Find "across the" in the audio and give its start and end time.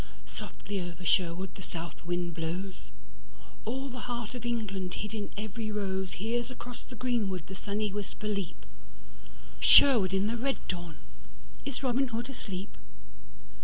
6.49-6.95